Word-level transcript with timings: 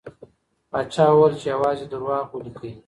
پاچا 0.71 1.03
وویل 1.11 1.33
چي 1.41 1.47
یوازې 1.53 1.85
دروغ 1.91 2.25
ولیکئ. 2.31 2.71